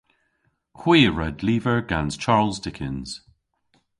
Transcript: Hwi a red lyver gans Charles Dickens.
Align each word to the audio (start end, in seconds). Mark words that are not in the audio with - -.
Hwi 0.79 0.99
a 1.09 1.11
red 1.19 1.35
lyver 1.47 1.77
gans 1.89 2.13
Charles 2.23 2.57
Dickens. 2.65 3.09